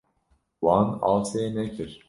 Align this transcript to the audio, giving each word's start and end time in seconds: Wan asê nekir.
Wan 0.63 0.87
asê 1.11 1.43
nekir. 1.55 1.91